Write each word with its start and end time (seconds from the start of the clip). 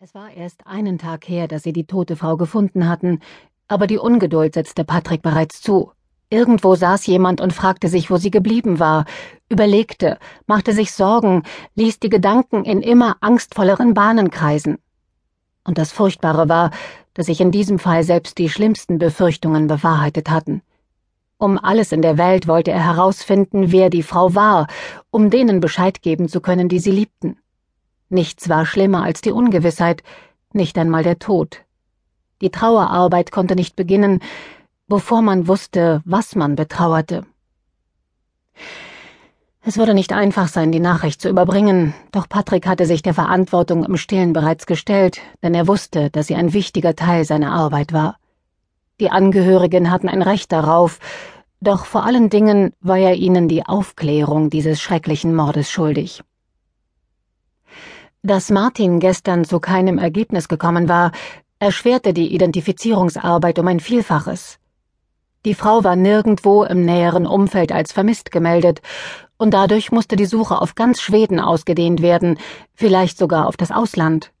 Es 0.00 0.14
war 0.14 0.30
erst 0.32 0.64
einen 0.64 0.96
Tag 0.96 1.28
her, 1.28 1.48
dass 1.48 1.64
sie 1.64 1.72
die 1.72 1.84
tote 1.84 2.14
Frau 2.14 2.36
gefunden 2.36 2.88
hatten, 2.88 3.18
aber 3.66 3.88
die 3.88 3.98
Ungeduld 3.98 4.54
setzte 4.54 4.84
Patrick 4.84 5.22
bereits 5.22 5.60
zu. 5.60 5.90
Irgendwo 6.30 6.76
saß 6.76 7.04
jemand 7.06 7.40
und 7.40 7.52
fragte 7.52 7.88
sich, 7.88 8.08
wo 8.08 8.16
sie 8.16 8.30
geblieben 8.30 8.78
war, 8.78 9.06
überlegte, 9.48 10.20
machte 10.46 10.72
sich 10.72 10.92
Sorgen, 10.92 11.42
ließ 11.74 11.98
die 11.98 12.10
Gedanken 12.10 12.64
in 12.64 12.80
immer 12.80 13.16
angstvolleren 13.22 13.92
Bahnen 13.92 14.30
kreisen. 14.30 14.78
Und 15.64 15.78
das 15.78 15.90
Furchtbare 15.90 16.48
war, 16.48 16.70
dass 17.14 17.26
sich 17.26 17.40
in 17.40 17.50
diesem 17.50 17.80
Fall 17.80 18.04
selbst 18.04 18.38
die 18.38 18.50
schlimmsten 18.50 18.98
Befürchtungen 18.98 19.66
bewahrheitet 19.66 20.30
hatten. 20.30 20.62
Um 21.38 21.58
alles 21.58 21.90
in 21.90 22.02
der 22.02 22.18
Welt 22.18 22.46
wollte 22.46 22.70
er 22.70 22.84
herausfinden, 22.84 23.72
wer 23.72 23.90
die 23.90 24.04
Frau 24.04 24.36
war, 24.36 24.68
um 25.10 25.28
denen 25.28 25.58
Bescheid 25.58 26.02
geben 26.02 26.28
zu 26.28 26.40
können, 26.40 26.68
die 26.68 26.78
sie 26.78 26.92
liebten. 26.92 27.37
Nichts 28.10 28.48
war 28.48 28.64
schlimmer 28.64 29.02
als 29.02 29.20
die 29.20 29.32
Ungewissheit, 29.32 30.02
nicht 30.52 30.78
einmal 30.78 31.02
der 31.02 31.18
Tod. 31.18 31.64
Die 32.40 32.50
Trauerarbeit 32.50 33.32
konnte 33.32 33.54
nicht 33.54 33.76
beginnen, 33.76 34.20
bevor 34.86 35.22
man 35.22 35.48
wusste, 35.48 36.02
was 36.04 36.34
man 36.34 36.54
betrauerte. 36.56 37.26
Es 39.60 39.76
würde 39.76 39.92
nicht 39.92 40.12
einfach 40.12 40.48
sein, 40.48 40.72
die 40.72 40.80
Nachricht 40.80 41.20
zu 41.20 41.28
überbringen, 41.28 41.92
doch 42.10 42.28
Patrick 42.28 42.66
hatte 42.66 42.86
sich 42.86 43.02
der 43.02 43.12
Verantwortung 43.12 43.84
im 43.84 43.98
Stillen 43.98 44.32
bereits 44.32 44.64
gestellt, 44.64 45.20
denn 45.42 45.52
er 45.54 45.68
wusste, 45.68 46.08
dass 46.08 46.28
sie 46.28 46.36
ein 46.36 46.54
wichtiger 46.54 46.96
Teil 46.96 47.26
seiner 47.26 47.52
Arbeit 47.52 47.92
war. 47.92 48.16
Die 49.00 49.10
Angehörigen 49.10 49.90
hatten 49.90 50.08
ein 50.08 50.22
Recht 50.22 50.52
darauf, 50.52 50.98
doch 51.60 51.84
vor 51.84 52.04
allen 52.04 52.30
Dingen 52.30 52.72
war 52.80 52.96
er 52.96 53.16
ihnen 53.16 53.48
die 53.48 53.66
Aufklärung 53.66 54.48
dieses 54.48 54.80
schrecklichen 54.80 55.34
Mordes 55.34 55.70
schuldig. 55.70 56.22
Dass 58.22 58.50
Martin 58.50 58.98
gestern 58.98 59.44
zu 59.44 59.60
keinem 59.60 59.96
Ergebnis 59.96 60.48
gekommen 60.48 60.88
war, 60.88 61.12
erschwerte 61.60 62.12
die 62.12 62.34
Identifizierungsarbeit 62.34 63.60
um 63.60 63.68
ein 63.68 63.78
Vielfaches. 63.78 64.58
Die 65.44 65.54
Frau 65.54 65.84
war 65.84 65.94
nirgendwo 65.94 66.64
im 66.64 66.84
näheren 66.84 67.28
Umfeld 67.28 67.70
als 67.70 67.92
vermisst 67.92 68.32
gemeldet, 68.32 68.82
und 69.36 69.54
dadurch 69.54 69.92
musste 69.92 70.16
die 70.16 70.26
Suche 70.26 70.60
auf 70.60 70.74
ganz 70.74 71.00
Schweden 71.00 71.38
ausgedehnt 71.38 72.02
werden, 72.02 72.38
vielleicht 72.74 73.18
sogar 73.18 73.46
auf 73.46 73.56
das 73.56 73.70
Ausland. 73.70 74.32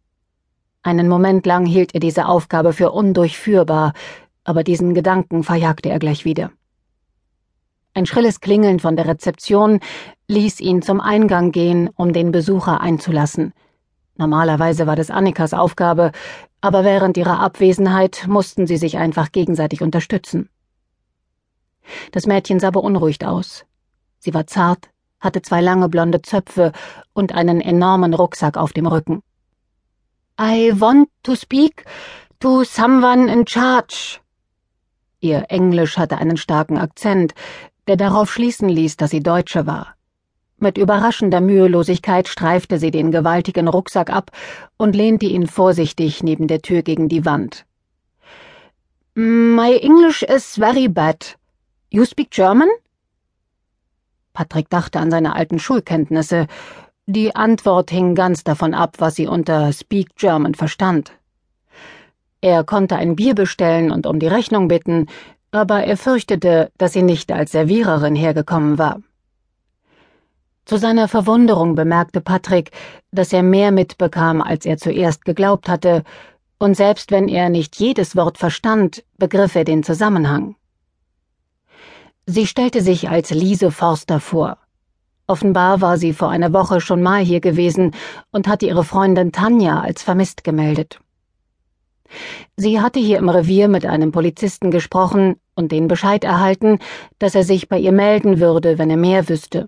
Einen 0.82 1.08
Moment 1.08 1.46
lang 1.46 1.64
hielt 1.64 1.94
er 1.94 2.00
diese 2.00 2.26
Aufgabe 2.26 2.72
für 2.72 2.90
undurchführbar, 2.90 3.92
aber 4.42 4.64
diesen 4.64 4.92
Gedanken 4.92 5.44
verjagte 5.44 5.88
er 5.88 6.00
gleich 6.00 6.24
wieder. 6.24 6.50
Ein 7.94 8.06
schrilles 8.06 8.40
Klingeln 8.40 8.80
von 8.80 8.96
der 8.96 9.06
Rezeption 9.06 9.78
ließ 10.26 10.58
ihn 10.58 10.82
zum 10.82 11.00
Eingang 11.00 11.52
gehen, 11.52 11.90
um 11.94 12.12
den 12.12 12.32
Besucher 12.32 12.80
einzulassen. 12.80 13.52
Normalerweise 14.18 14.88
war 14.88 14.96
das 14.96 15.10
Annikas 15.10 15.54
Aufgabe, 15.54 16.10
aber 16.60 16.84
während 16.84 17.16
ihrer 17.16 17.38
Abwesenheit 17.38 18.26
mussten 18.26 18.66
sie 18.66 18.76
sich 18.76 18.98
einfach 18.98 19.30
gegenseitig 19.30 19.80
unterstützen. 19.80 20.50
Das 22.10 22.26
Mädchen 22.26 22.58
sah 22.58 22.70
beunruhigt 22.70 23.24
aus. 23.24 23.64
Sie 24.18 24.34
war 24.34 24.48
zart, 24.48 24.90
hatte 25.20 25.40
zwei 25.40 25.60
lange 25.60 25.88
blonde 25.88 26.20
Zöpfe 26.20 26.72
und 27.12 27.32
einen 27.32 27.60
enormen 27.60 28.12
Rucksack 28.12 28.56
auf 28.56 28.72
dem 28.72 28.86
Rücken. 28.86 29.22
I 30.40 30.72
want 30.74 31.08
to 31.22 31.36
speak 31.36 31.84
to 32.40 32.64
someone 32.64 33.32
in 33.32 33.46
charge. 33.46 34.18
Ihr 35.20 35.46
Englisch 35.48 35.96
hatte 35.96 36.18
einen 36.18 36.36
starken 36.36 36.76
Akzent, 36.76 37.34
der 37.86 37.96
darauf 37.96 38.32
schließen 38.32 38.68
ließ, 38.68 38.96
dass 38.96 39.10
sie 39.10 39.22
Deutsche 39.22 39.66
war. 39.66 39.94
Mit 40.60 40.76
überraschender 40.76 41.40
Mühelosigkeit 41.40 42.26
streifte 42.26 42.78
sie 42.78 42.90
den 42.90 43.12
gewaltigen 43.12 43.68
Rucksack 43.68 44.10
ab 44.10 44.32
und 44.76 44.96
lehnte 44.96 45.26
ihn 45.26 45.46
vorsichtig 45.46 46.24
neben 46.24 46.48
der 46.48 46.62
Tür 46.62 46.82
gegen 46.82 47.08
die 47.08 47.24
Wand. 47.24 47.64
My 49.14 49.76
English 49.76 50.22
is 50.22 50.56
very 50.56 50.88
bad. 50.88 51.36
You 51.90 52.04
speak 52.04 52.30
German? 52.30 52.68
Patrick 54.32 54.68
dachte 54.68 54.98
an 54.98 55.10
seine 55.10 55.34
alten 55.36 55.58
Schulkenntnisse. 55.58 56.46
Die 57.06 57.34
Antwort 57.34 57.90
hing 57.90 58.14
ganz 58.14 58.44
davon 58.44 58.74
ab, 58.74 58.96
was 58.98 59.14
sie 59.14 59.26
unter 59.26 59.72
Speak 59.72 60.16
German 60.16 60.54
verstand. 60.54 61.12
Er 62.40 62.64
konnte 62.64 62.96
ein 62.96 63.16
Bier 63.16 63.34
bestellen 63.34 63.90
und 63.90 64.06
um 64.06 64.20
die 64.20 64.26
Rechnung 64.26 64.68
bitten, 64.68 65.06
aber 65.50 65.84
er 65.84 65.96
fürchtete, 65.96 66.70
dass 66.78 66.92
sie 66.92 67.02
nicht 67.02 67.32
als 67.32 67.52
Serviererin 67.52 68.14
hergekommen 68.14 68.78
war. 68.78 69.00
Zu 70.68 70.76
seiner 70.76 71.08
Verwunderung 71.08 71.76
bemerkte 71.76 72.20
Patrick, 72.20 72.72
dass 73.10 73.32
er 73.32 73.42
mehr 73.42 73.72
mitbekam, 73.72 74.42
als 74.42 74.66
er 74.66 74.76
zuerst 74.76 75.24
geglaubt 75.24 75.66
hatte, 75.66 76.04
und 76.58 76.74
selbst 76.74 77.10
wenn 77.10 77.26
er 77.26 77.48
nicht 77.48 77.76
jedes 77.76 78.16
Wort 78.16 78.36
verstand, 78.36 79.02
begriff 79.16 79.54
er 79.54 79.64
den 79.64 79.82
Zusammenhang. 79.82 80.56
Sie 82.26 82.46
stellte 82.46 82.82
sich 82.82 83.08
als 83.08 83.30
Lise 83.30 83.70
Forster 83.70 84.20
vor. 84.20 84.58
Offenbar 85.26 85.80
war 85.80 85.96
sie 85.96 86.12
vor 86.12 86.28
einer 86.28 86.52
Woche 86.52 86.82
schon 86.82 87.02
mal 87.02 87.24
hier 87.24 87.40
gewesen 87.40 87.94
und 88.30 88.46
hatte 88.46 88.66
ihre 88.66 88.84
Freundin 88.84 89.32
Tanja 89.32 89.80
als 89.80 90.02
vermisst 90.02 90.44
gemeldet. 90.44 91.00
Sie 92.58 92.78
hatte 92.78 93.00
hier 93.00 93.16
im 93.16 93.30
Revier 93.30 93.68
mit 93.68 93.86
einem 93.86 94.12
Polizisten 94.12 94.70
gesprochen 94.70 95.36
und 95.54 95.72
den 95.72 95.88
Bescheid 95.88 96.24
erhalten, 96.24 96.78
dass 97.18 97.34
er 97.34 97.44
sich 97.44 97.70
bei 97.70 97.78
ihr 97.78 97.92
melden 97.92 98.38
würde, 98.38 98.76
wenn 98.76 98.90
er 98.90 98.98
mehr 98.98 99.30
wüsste. 99.30 99.66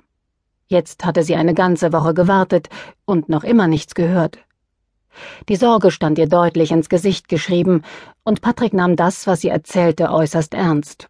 Jetzt 0.71 1.05
hatte 1.05 1.25
sie 1.25 1.35
eine 1.35 1.53
ganze 1.53 1.93
Woche 1.93 2.15
gewartet 2.15 2.69
und 3.05 3.29
noch 3.29 3.43
immer 3.43 3.67
nichts 3.67 3.97
gehört. 3.97 4.39
Die 5.49 5.57
Sorge 5.57 5.91
stand 5.91 6.17
ihr 6.17 6.29
deutlich 6.29 6.71
ins 6.71 6.89
Gesicht 6.89 7.29
geschrieben, 7.29 7.83
und 8.23 8.41
Patrick 8.41 8.73
nahm 8.73 8.95
das, 8.95 9.27
was 9.27 9.41
sie 9.41 9.49
erzählte, 9.49 10.13
äußerst 10.13 10.55
ernst. 10.55 11.09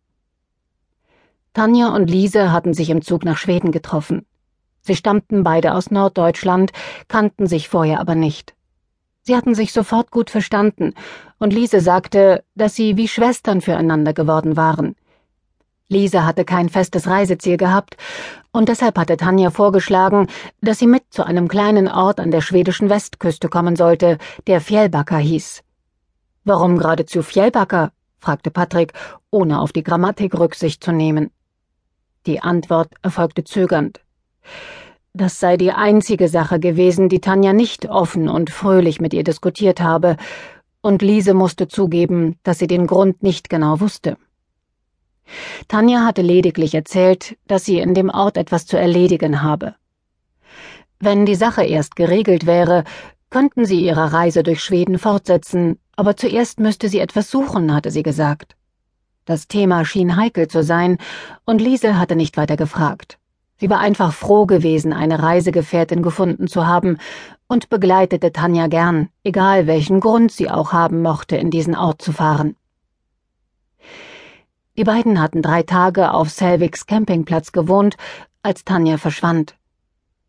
Tanja 1.52 1.88
und 1.88 2.08
Lise 2.08 2.52
hatten 2.52 2.72
sich 2.72 2.88
im 2.88 3.02
Zug 3.02 3.22
nach 3.22 3.36
Schweden 3.36 3.70
getroffen. 3.70 4.24
Sie 4.80 4.96
stammten 4.96 5.44
beide 5.44 5.74
aus 5.74 5.90
Norddeutschland, 5.90 6.72
kannten 7.08 7.46
sich 7.46 7.68
vorher 7.68 8.00
aber 8.00 8.14
nicht. 8.14 8.54
Sie 9.20 9.36
hatten 9.36 9.54
sich 9.54 9.74
sofort 9.74 10.10
gut 10.10 10.30
verstanden, 10.30 10.94
und 11.38 11.52
Lise 11.52 11.80
sagte, 11.80 12.44
dass 12.54 12.76
sie 12.76 12.96
wie 12.96 13.08
Schwestern 13.08 13.60
füreinander 13.60 14.14
geworden 14.14 14.56
waren. 14.56 14.96
Lise 15.90 16.24
hatte 16.24 16.44
kein 16.44 16.68
festes 16.68 17.08
Reiseziel 17.08 17.56
gehabt, 17.56 17.96
und 18.52 18.68
deshalb 18.68 18.98
hatte 18.98 19.16
Tanja 19.16 19.50
vorgeschlagen, 19.50 20.26
dass 20.60 20.78
sie 20.78 20.86
mit 20.86 21.04
zu 21.10 21.24
einem 21.24 21.48
kleinen 21.48 21.88
Ort 21.88 22.18
an 22.18 22.30
der 22.30 22.40
schwedischen 22.40 22.90
Westküste 22.90 23.48
kommen 23.48 23.76
sollte, 23.76 24.18
der 24.46 24.60
Fjällbacka 24.60 25.16
hieß. 25.16 25.62
Warum 26.44 26.78
geradezu 26.78 27.22
Fjällbacka? 27.22 27.92
fragte 28.18 28.50
Patrick, 28.50 28.92
ohne 29.30 29.60
auf 29.60 29.72
die 29.72 29.82
Grammatik 29.82 30.38
Rücksicht 30.38 30.82
zu 30.82 30.92
nehmen. 30.92 31.30
Die 32.26 32.40
Antwort 32.40 32.92
erfolgte 33.02 33.44
zögernd. 33.44 34.00
Das 35.12 35.40
sei 35.40 35.56
die 35.56 35.72
einzige 35.72 36.28
Sache 36.28 36.60
gewesen, 36.60 37.08
die 37.08 37.20
Tanja 37.20 37.52
nicht 37.52 37.88
offen 37.88 38.28
und 38.28 38.50
fröhlich 38.50 39.00
mit 39.00 39.14
ihr 39.14 39.24
diskutiert 39.24 39.80
habe, 39.80 40.16
und 40.82 41.02
Lise 41.02 41.34
musste 41.34 41.68
zugeben, 41.68 42.36
dass 42.42 42.58
sie 42.58 42.66
den 42.66 42.86
Grund 42.86 43.22
nicht 43.22 43.50
genau 43.50 43.80
wusste. 43.80 44.16
Tanja 45.68 46.04
hatte 46.04 46.22
lediglich 46.22 46.74
erzählt, 46.74 47.36
dass 47.46 47.64
sie 47.64 47.78
in 47.78 47.94
dem 47.94 48.10
Ort 48.10 48.36
etwas 48.36 48.66
zu 48.66 48.76
erledigen 48.76 49.42
habe. 49.42 49.74
Wenn 50.98 51.26
die 51.26 51.34
Sache 51.34 51.64
erst 51.64 51.96
geregelt 51.96 52.46
wäre, 52.46 52.84
könnten 53.30 53.64
sie 53.64 53.80
ihre 53.80 54.12
Reise 54.12 54.42
durch 54.42 54.62
Schweden 54.62 54.98
fortsetzen, 54.98 55.78
aber 55.96 56.16
zuerst 56.16 56.60
müsste 56.60 56.88
sie 56.88 56.98
etwas 56.98 57.30
suchen, 57.30 57.72
hatte 57.72 57.90
sie 57.90 58.02
gesagt. 58.02 58.56
Das 59.24 59.48
Thema 59.48 59.84
schien 59.84 60.16
heikel 60.16 60.48
zu 60.48 60.62
sein, 60.62 60.98
und 61.44 61.60
Liesel 61.60 61.98
hatte 61.98 62.16
nicht 62.16 62.36
weiter 62.36 62.56
gefragt. 62.56 63.18
Sie 63.60 63.68
war 63.68 63.78
einfach 63.78 64.12
froh 64.12 64.46
gewesen, 64.46 64.92
eine 64.92 65.22
Reisegefährtin 65.22 66.02
gefunden 66.02 66.48
zu 66.48 66.66
haben 66.66 66.96
und 67.46 67.68
begleitete 67.68 68.32
Tanja 68.32 68.68
gern, 68.68 69.10
egal 69.22 69.66
welchen 69.66 70.00
Grund 70.00 70.32
sie 70.32 70.50
auch 70.50 70.72
haben 70.72 71.02
mochte, 71.02 71.36
in 71.36 71.50
diesen 71.50 71.76
Ort 71.76 72.00
zu 72.00 72.12
fahren. 72.12 72.56
Die 74.80 74.84
beiden 74.84 75.20
hatten 75.20 75.42
drei 75.42 75.62
Tage 75.62 76.10
auf 76.10 76.30
Selvigs 76.30 76.86
Campingplatz 76.86 77.52
gewohnt, 77.52 77.96
als 78.42 78.64
Tanja 78.64 78.96
verschwand. 78.96 79.54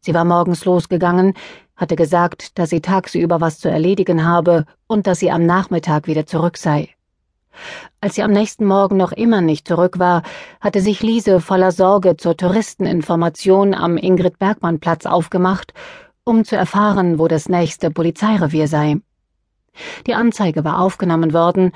Sie 0.02 0.14
war 0.14 0.26
morgens 0.26 0.66
losgegangen, 0.66 1.36
hatte 1.78 1.96
gesagt, 1.96 2.60
dass 2.60 2.70
sie 2.70 2.82
tagsüber 2.82 3.40
was 3.40 3.60
zu 3.60 3.70
erledigen 3.70 4.26
habe 4.26 4.66
und 4.88 5.08
dass 5.08 5.20
sie 5.20 5.32
am 5.32 5.46
Nachmittag 5.46 6.06
wieder 6.06 6.26
zurück 6.26 6.58
sei. 6.58 6.90
Als 8.02 8.16
sie 8.16 8.24
am 8.24 8.34
nächsten 8.34 8.66
Morgen 8.66 8.98
noch 8.98 9.14
immer 9.14 9.40
nicht 9.40 9.70
zurück 9.70 10.00
war, 10.00 10.22
hatte 10.60 10.82
sich 10.82 11.02
Liese 11.02 11.40
voller 11.40 11.72
Sorge 11.72 12.18
zur 12.18 12.36
Touristeninformation 12.36 13.74
am 13.74 13.96
Ingrid 13.96 14.38
Bergmann 14.38 14.82
Platz 14.82 15.06
aufgemacht, 15.06 15.74
um 16.26 16.44
zu 16.44 16.58
erfahren, 16.58 17.20
wo 17.20 17.30
das 17.30 17.48
nächste 17.48 17.90
Polizeirevier 17.90 18.68
sei. 18.68 18.98
Die 20.08 20.14
Anzeige 20.14 20.66
war 20.66 20.82
aufgenommen 20.82 21.32
worden 21.32 21.72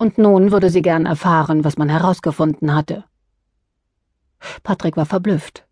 und 0.00 0.16
nun 0.16 0.50
würde 0.50 0.70
sie 0.70 0.80
gern 0.80 1.04
erfahren, 1.04 1.62
was 1.62 1.76
man 1.76 1.90
herausgefunden 1.90 2.74
hatte. 2.74 3.04
Patrick 4.62 4.96
war 4.96 5.04
verblüfft. 5.04 5.66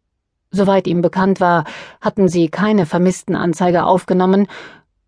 Soweit 0.50 0.86
ihm 0.86 1.00
bekannt 1.00 1.40
war, 1.40 1.64
hatten 2.02 2.28
sie 2.28 2.50
keine 2.50 2.84
Vermisstenanzeige 2.84 3.84
aufgenommen, 3.84 4.46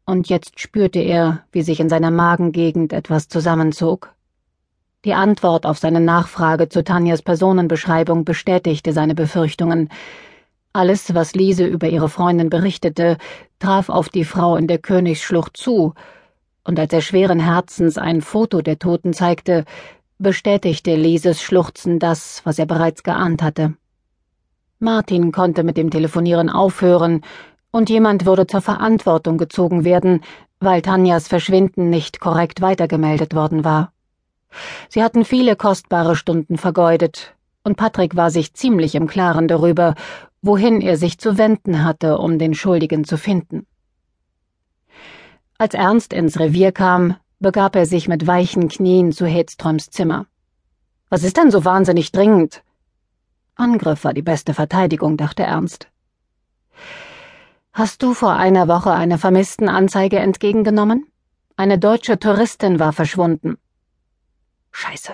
und 0.06 0.30
jetzt 0.30 0.58
spürte 0.58 1.00
er, 1.00 1.44
wie 1.52 1.60
sich 1.60 1.80
in 1.80 1.90
seiner 1.90 2.10
Magengegend 2.10 2.94
etwas 2.94 3.28
zusammenzog. 3.28 4.14
Die 5.04 5.12
Antwort 5.12 5.66
auf 5.66 5.78
seine 5.78 6.00
Nachfrage 6.00 6.70
zu 6.70 6.82
Tanjas 6.82 7.20
Personenbeschreibung 7.20 8.24
bestätigte 8.24 8.94
seine 8.94 9.14
Befürchtungen. 9.14 9.90
Alles, 10.72 11.14
was 11.14 11.34
Lise 11.34 11.66
über 11.66 11.88
ihre 11.88 12.08
Freundin 12.08 12.48
berichtete, 12.48 13.18
traf 13.58 13.90
auf 13.90 14.08
die 14.08 14.24
Frau 14.24 14.56
in 14.56 14.66
der 14.66 14.78
Königsschlucht 14.78 15.58
zu, 15.58 15.94
und 16.70 16.78
als 16.78 16.92
er 16.92 17.00
schweren 17.00 17.40
Herzens 17.40 17.98
ein 17.98 18.20
Foto 18.20 18.62
der 18.62 18.78
Toten 18.78 19.12
zeigte, 19.12 19.64
bestätigte 20.18 20.94
Lises 20.94 21.42
Schluchzen 21.42 21.98
das, 21.98 22.42
was 22.44 22.60
er 22.60 22.66
bereits 22.66 23.02
geahnt 23.02 23.42
hatte. 23.42 23.74
Martin 24.78 25.32
konnte 25.32 25.64
mit 25.64 25.76
dem 25.76 25.90
Telefonieren 25.90 26.48
aufhören, 26.48 27.22
und 27.72 27.90
jemand 27.90 28.24
würde 28.24 28.46
zur 28.46 28.60
Verantwortung 28.60 29.36
gezogen 29.36 29.84
werden, 29.84 30.20
weil 30.60 30.80
Tanjas 30.80 31.26
Verschwinden 31.26 31.90
nicht 31.90 32.20
korrekt 32.20 32.60
weitergemeldet 32.60 33.34
worden 33.34 33.64
war. 33.64 33.92
Sie 34.88 35.02
hatten 35.02 35.24
viele 35.24 35.56
kostbare 35.56 36.14
Stunden 36.14 36.56
vergeudet, 36.56 37.34
und 37.64 37.76
Patrick 37.76 38.14
war 38.14 38.30
sich 38.30 38.54
ziemlich 38.54 38.94
im 38.94 39.08
Klaren 39.08 39.48
darüber, 39.48 39.96
wohin 40.40 40.80
er 40.82 40.96
sich 40.96 41.18
zu 41.18 41.36
wenden 41.36 41.82
hatte, 41.82 42.18
um 42.18 42.38
den 42.38 42.54
Schuldigen 42.54 43.02
zu 43.02 43.18
finden. 43.18 43.66
Als 45.60 45.74
Ernst 45.74 46.14
ins 46.14 46.40
Revier 46.40 46.72
kam, 46.72 47.16
begab 47.38 47.76
er 47.76 47.84
sich 47.84 48.08
mit 48.08 48.26
weichen 48.26 48.68
Knien 48.68 49.12
zu 49.12 49.26
Hedströms 49.26 49.90
Zimmer. 49.90 50.24
Was 51.10 51.22
ist 51.22 51.36
denn 51.36 51.50
so 51.50 51.66
wahnsinnig 51.66 52.12
dringend? 52.12 52.62
Angriff 53.56 54.04
war 54.04 54.14
die 54.14 54.22
beste 54.22 54.54
Verteidigung, 54.54 55.18
dachte 55.18 55.42
Ernst. 55.42 55.88
Hast 57.74 58.02
du 58.02 58.14
vor 58.14 58.36
einer 58.36 58.68
Woche 58.68 58.92
eine 58.92 59.18
Vermisstenanzeige 59.18 60.18
entgegengenommen? 60.18 61.06
Eine 61.58 61.78
deutsche 61.78 62.18
Touristin 62.18 62.78
war 62.78 62.94
verschwunden. 62.94 63.58
Scheiße. 64.70 65.12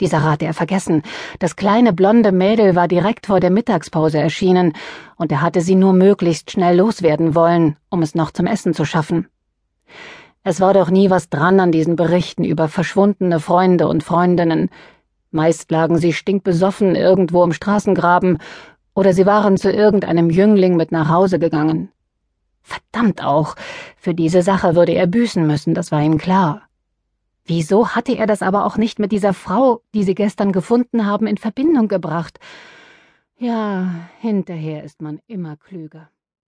Dieser 0.00 0.24
hatte 0.24 0.46
er 0.46 0.54
vergessen. 0.54 1.04
Das 1.38 1.54
kleine 1.54 1.92
blonde 1.92 2.32
Mädel 2.32 2.74
war 2.74 2.88
direkt 2.88 3.26
vor 3.26 3.38
der 3.38 3.50
Mittagspause 3.50 4.18
erschienen, 4.18 4.72
und 5.14 5.30
er 5.30 5.42
hatte 5.42 5.60
sie 5.60 5.76
nur 5.76 5.92
möglichst 5.92 6.50
schnell 6.50 6.76
loswerden 6.76 7.36
wollen, 7.36 7.76
um 7.88 8.02
es 8.02 8.16
noch 8.16 8.32
zum 8.32 8.48
Essen 8.48 8.74
zu 8.74 8.84
schaffen. 8.84 9.28
Es 10.42 10.60
war 10.60 10.74
doch 10.74 10.90
nie 10.90 11.10
was 11.10 11.28
dran 11.28 11.58
an 11.58 11.72
diesen 11.72 11.96
Berichten 11.96 12.44
über 12.44 12.68
verschwundene 12.68 13.40
Freunde 13.40 13.88
und 13.88 14.04
Freundinnen. 14.04 14.70
Meist 15.30 15.70
lagen 15.70 15.98
sie 15.98 16.12
stinkbesoffen 16.12 16.94
irgendwo 16.94 17.42
im 17.42 17.52
Straßengraben, 17.52 18.38
oder 18.94 19.12
sie 19.12 19.26
waren 19.26 19.56
zu 19.56 19.70
irgendeinem 19.70 20.30
Jüngling 20.30 20.76
mit 20.76 20.92
nach 20.92 21.08
Hause 21.08 21.38
gegangen. 21.38 21.90
Verdammt 22.62 23.22
auch, 23.22 23.54
für 23.96 24.14
diese 24.14 24.42
Sache 24.42 24.74
würde 24.74 24.92
er 24.92 25.06
büßen 25.06 25.46
müssen, 25.46 25.74
das 25.74 25.92
war 25.92 26.02
ihm 26.02 26.18
klar. 26.18 26.62
Wieso 27.44 27.90
hatte 27.90 28.16
er 28.16 28.26
das 28.26 28.42
aber 28.42 28.64
auch 28.64 28.76
nicht 28.76 28.98
mit 28.98 29.12
dieser 29.12 29.34
Frau, 29.34 29.82
die 29.94 30.02
sie 30.02 30.14
gestern 30.14 30.50
gefunden 30.50 31.06
haben, 31.06 31.26
in 31.26 31.36
Verbindung 31.36 31.86
gebracht? 31.86 32.40
Ja, 33.38 34.08
hinterher 34.20 34.82
ist 34.82 35.00
man 35.00 35.20
immer 35.26 35.56
klüger. 35.56 36.08